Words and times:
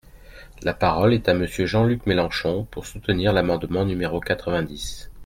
La 0.63 0.73
parole 0.73 1.13
est 1.13 1.29
à 1.29 1.35
Monsieur 1.35 1.67
Jean-Luc 1.67 2.07
Mélenchon, 2.07 2.63
pour 2.71 2.87
soutenir 2.87 3.33
l’amendement 3.33 3.85
numéro 3.85 4.19
quatre-vingt-dix. 4.19 5.11